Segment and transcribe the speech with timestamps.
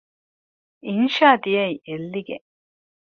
[0.87, 2.45] އިންޝާ ދިޔައީ އެއްލިގެން